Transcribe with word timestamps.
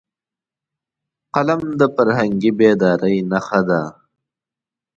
قلم 1.35 1.61
د 1.79 1.81
فرهنګي 1.95 2.51
بیدارۍ 2.57 3.17
نښه 3.31 3.61
ده 3.69 3.81